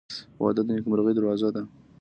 [0.41, 1.61] •واده د نیکمرغۍ دروازه ده.